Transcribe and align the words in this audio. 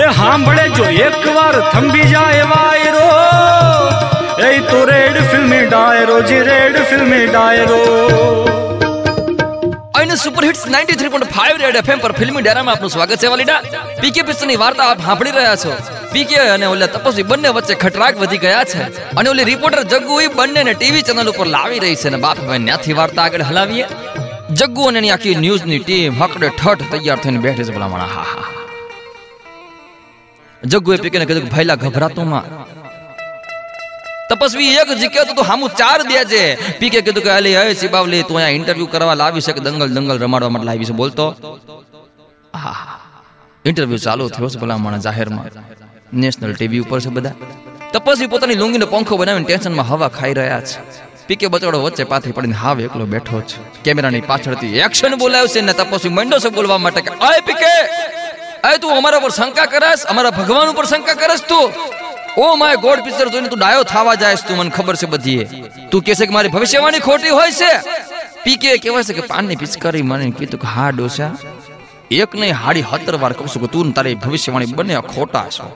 એ 0.00 0.02
સાંભળે 0.02 0.68
જો 0.68 0.84
એકવાર 0.84 1.70
થંભી 1.70 2.02
જાય 2.02 2.42
વાયરો. 2.42 3.06
એ 4.46 4.60
તો 4.60 4.84
રેડ 4.84 5.30
ફિલ્મી 5.30 5.66
ડાયરો, 5.66 6.22
જી 6.22 6.40
રેડ 6.40 6.76
ફિલ્મી 6.82 7.26
ડાયરો. 7.26 8.06
અને 9.94 10.16
સુપર 10.16 10.44
હિટ્સ 10.44 10.66
93.5 10.66 11.56
રેડ 11.58 11.76
એફએમ 11.76 11.98
પર 11.98 12.12
ફિલ્મી 12.12 12.42
ડેરામાં 12.42 12.74
આપનું 12.74 12.90
સ્વાગત 12.90 13.16
છે 13.16 13.26
વાલીડા. 13.26 13.60
પીકે 14.00 14.22
પિસ્તની 14.22 14.56
વાર્તા 14.56 14.84
આપ 14.84 15.04
સાંભળી 15.04 15.30
રહ્યા 15.30 15.56
છો. 15.56 15.76
પીકે 16.12 16.36
અને 16.36 16.66
ઓલે 16.66 16.86
તપસ્વી 16.86 17.22
બંને 17.22 17.48
વચ્ચે 17.48 17.74
ખટરાક 17.74 18.20
વધી 18.20 18.38
ગયા 18.38 18.64
છે. 18.64 19.10
અને 19.14 19.30
ઓલી 19.30 19.44
રિપોર્ટર 19.44 19.82
જગ્ગુ 19.82 20.20
એ 20.20 20.26
બંનેને 20.26 20.74
ટીવી 20.74 21.02
ચેનલ 21.02 21.28
ઉપર 21.28 21.46
લાવી 21.46 21.78
રહી 21.78 21.94
છે 21.94 22.08
અને 22.08 22.16
બાપ 22.16 22.36
હવે 22.40 22.58
ત્યાંથી 22.58 22.92
વાર્તા 22.92 23.22
આગળ 23.22 23.42
હલાવીએ. 23.42 23.86
જગ્ગુ 24.50 24.82
અને 24.82 24.98
એની 24.98 25.10
આખી 25.10 25.34
ન્યૂઝની 25.34 25.78
ટીમ 25.78 26.22
હકડે 26.22 26.48
ઠઠ 26.48 26.82
તૈયાર 26.90 27.16
થઈને 27.16 27.38
બેઠી 27.38 27.64
છે 27.64 27.74
ભલામણ. 27.74 27.98
હા 27.98 28.06
હા. 28.06 28.49
જગ્ગુએ 30.64 30.96
પીકીને 30.96 31.24
કીધું 31.24 31.48
ભાઈલા 31.48 31.74
ગભરાતો 31.74 32.24
માં. 32.24 32.44
તપસ્વી 34.30 34.74
એક 34.80 34.90
જીક્યો 35.00 35.24
તો 35.24 35.42
હામું 35.42 35.70
ચાર 35.70 36.00
દે 36.02 36.24
છે. 36.24 36.42
પીકે 36.78 37.00
કીધું 37.00 37.22
કે, 37.22 37.30
અલી, 37.30 37.56
હે 37.56 37.74
સિબાવલી 37.74 38.22
તું 38.22 38.36
અહીંયા 38.36 38.58
ઇન્ટરવ્યુ 38.58 38.86
કરવા 38.86 39.14
લાવી 39.14 39.40
છે 39.40 39.52
કે 39.52 39.60
દંગલ 39.60 39.88
દંગલ 39.94 40.18
રમાડવા 40.24 40.50
માટે 40.50 40.66
લાવી 40.66 40.84
છે. 40.84 40.92
બોલતો 40.92 41.24
ઇન્ટરવ્યુ 43.64 43.98
ચાલુ 43.98 44.28
થયો 44.28 44.48
છે 44.48 44.58
ભલા 44.58 44.76
માણસ 44.76 45.02
જાહેરમાં 45.04 45.46
નેશનલ 46.12 46.54
ટીવી 46.54 46.78
ઉપર 46.84 47.00
છે 47.00 47.08
બધા. 47.08 47.34
તપસ્વી 47.92 48.26
પોતાની 48.26 48.54
લુંગીનો 48.54 48.86
પંખો 48.86 49.16
બનાવીને 49.16 49.46
ટેન્શનમાં 49.46 49.88
હવા 49.88 50.08
ખાઈ 50.08 50.34
રહ્યા 50.34 50.60
છે. 50.60 50.78
પીકે 51.26 51.46
બચડો 51.46 51.78
વચ્ચે 51.82 52.04
પાથરી 52.04 52.32
પડીને 52.32 52.54
હાવ 52.54 52.80
એકલો 52.80 53.04
બેઠો 53.06 53.40
છે. 53.40 53.56
કેમેરાની 53.84 54.20
પાછળથી 54.20 54.78
એક્શન 54.86 55.12
બોલાવશે 55.22 55.60
ને 55.60 55.72
તપસ્વી 55.72 56.12
મંડો 56.16 56.38
છે 56.38 56.48
બોલવા 56.48 56.78
માટે 56.78 57.00
કે 57.00 57.10
આય 57.20 57.40
પીકે! 57.40 57.72
અય 58.68 58.78
તું 58.82 58.92
અમારા 59.00 59.22
પર 59.24 59.32
શંકા 59.38 59.68
કરસ 59.74 60.00
અમારા 60.12 60.36
ભગવાન 60.38 60.72
ઉપર 60.72 60.86
શંકા 60.92 61.16
કરસ 61.22 61.42
તું. 61.50 61.66
ઓ 62.42 62.48
માય 62.62 62.80
ગોડ 62.84 63.00
પિક્ચર 63.06 63.26
જોઈને 63.34 63.48
તું 63.52 63.60
ડાયો 63.62 63.84
થાવા 63.92 64.16
જાયસ 64.22 64.42
તું, 64.48 64.56
મને 64.60 64.72
ખબર 64.76 64.94
છે 65.00 65.06
બધી 65.14 65.44
તું 65.92 66.00
કહેશે 66.06 66.24
કે 66.28 66.32
મારી 66.36 66.52
ભવિષ્યવાણી 66.56 67.04
ખોટી 67.06 67.34
હોય 67.38 67.52
છે. 67.60 67.72
પીકે 68.44 68.68
કહેવાય 68.82 69.08
છે 69.08 69.14
કે 69.18 69.24
પાનની 69.32 69.60
પિચકારી 69.62 70.04
મને 70.10 70.26
કીધું 70.40 70.60
કે 70.64 70.68
હા 70.74 70.90
ડોસા 70.96 71.30
એક 72.22 72.30
નહીં, 72.40 72.54
હાડી 72.62 72.86
હતર 72.90 73.14
વાર 73.22 73.32
કહું 73.38 73.48
છું 73.52 73.62
કે 73.64 73.70
તું 73.74 73.92
તારી 73.98 74.16
ભવિષ્યવાણી 74.24 74.76
બંને 74.78 75.00
ખોટા 75.14 75.46
છો. 75.56 75.66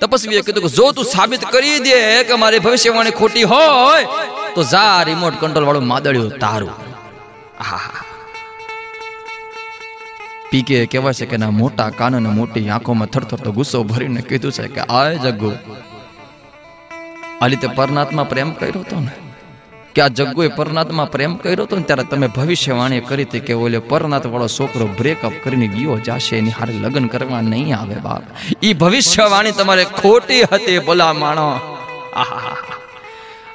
તપસ્વીએ 0.00 0.42
કીધું 0.46 0.64
કે 0.66 0.70
જો 0.78 0.86
તું 0.98 1.10
સાબિત 1.14 1.48
કરી 1.54 1.78
દે 1.86 1.96
કે 2.28 2.38
મારી 2.44 2.62
ભવિષ્યવાણી 2.66 3.16
ખોટી 3.20 3.46
હોય, 3.54 4.06
તો 4.54 4.60
જા 4.74 4.94
રિમોટ 5.10 5.34
કંટ્રોલ 5.42 5.66
વાળું 5.70 5.90
માદળ્યું 5.92 6.32
તારું. 6.44 6.72
આહા 7.64 8.08
પીકે 10.50 10.76
કહેવાય 10.86 11.12
છે 11.12 11.26
કે 11.26 11.34
એના 11.34 11.50
મોટા 11.50 11.90
કાન 11.98 12.16
અને 12.16 12.28
મોટી 12.28 12.68
આંખોમાં 12.68 13.06
થરથરતો 13.06 13.50
ગુસ્સો 13.52 13.82
ભરીને 13.84 14.20
કીધું 14.20 14.52
છે 14.52 14.68
કે 14.68 14.80
આ 14.80 15.02
જગ્ગુ. 15.24 15.50
આ 17.40 17.46
રીતે 17.46 17.68
પરનાત્મા 17.68 18.24
પ્રેમ 18.24 18.50
કર્યો 18.52 18.80
હતો 18.80 19.00
ને? 19.00 19.12
કે 19.94 20.02
આ 20.02 20.08
જગ્ગુએ 20.08 20.48
પરનાત્મા 20.48 21.04
પ્રેમ 21.04 21.36
કર્યો 21.36 21.64
હતો 21.64 21.76
ને, 21.76 21.82
ત્યારે 21.82 22.04
તમે 22.04 22.26
ભવિષ્યવાણી 22.26 23.00
કરી 23.00 23.24
હતી 23.24 23.40
કે 23.40 23.52
ઓલે 23.52 23.78
પરનાથ 23.78 24.26
વાળો 24.26 24.48
છોકરો 24.48 24.86
બ્રેકઅપ 24.98 25.32
કરીને 25.44 25.68
ગયો 25.68 25.98
જાશે, 25.98 26.36
એની 26.36 26.50
હારે 26.50 26.74
લગ્ન 26.74 27.06
કરવા 27.06 27.40
નહીં 27.40 27.76
આવે 27.76 27.94
બાપ. 27.94 28.22
ઈ 28.62 28.74
ભવિષ્યવાણી 28.74 29.52
તમારે 29.52 29.84
ખોટી 29.84 30.42
હતી 30.42 30.78
બોલા 30.78 31.12
માણો 31.12 31.48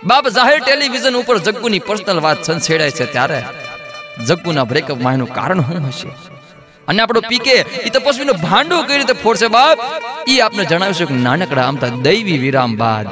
બાપ, 0.05 0.27
જાહેર 0.27 0.59
ટેલિવિઝન 0.65 1.15
ઉપર 1.15 1.37
જગ્ગુની 1.39 1.79
પર્સનલ 1.79 2.19
વાત 2.19 2.43
છંછેડાય 2.49 2.91
છે 2.91 3.05
ત્યારે. 3.11 3.43
જગ્ગુના 4.27 4.63
બ્રેકઅપમાં 4.63 5.13
એનું 5.13 5.29
કારણ 5.33 5.61
શું 5.91 6.11
હશે? 6.11 6.34
અને 6.87 7.01
આપણો 7.01 7.21
પીકે 7.29 7.55
એ 7.57 7.89
તપસ્વીનો 7.89 8.33
ભાંડો 8.33 8.83
કઈ 8.83 8.97
રીતે 8.97 9.13
ફોડશે 9.13 9.47
બાપ? 9.47 9.77
એ 10.27 10.39
આપને 10.39 10.65
જણાવશે 10.65 11.05
કે 11.05 11.13
નાનકડા 11.13 11.61
આમતા 11.61 11.87
દૈવી 11.87 12.37
વિરામ 12.37 12.77
બાદ. 12.77 13.07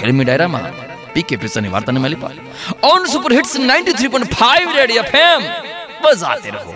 ફિલ્મી 0.00 0.24
ડાયરામાં 0.24 0.66
પીકે 1.12 1.36
પિક્ચરની 1.36 1.68
વાર્તાને 1.68 2.00
મેલી 2.00 2.14
પા 2.14 2.30
on 2.82 3.06
super 3.06 3.32
hits 3.32 3.54
93.5 3.60 4.74
radio 4.76 5.02
FM 5.02 5.42
બજાતે 6.02 6.50
રહો. 6.50 6.74